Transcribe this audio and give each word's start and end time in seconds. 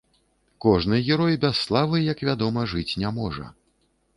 Кожны 0.65 0.99
герой 1.09 1.37
без 1.43 1.61
славы, 1.65 2.01
як 2.13 2.25
вядома, 2.31 2.67
жыць 2.73 2.97
не 3.05 3.09
можа. 3.19 3.45